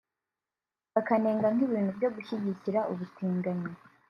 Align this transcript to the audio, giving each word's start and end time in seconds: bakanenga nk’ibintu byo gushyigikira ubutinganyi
bakanenga 0.93 1.47
nk’ibintu 1.55 1.91
byo 1.97 2.09
gushyigikira 2.15 2.79
ubutinganyi 2.91 3.71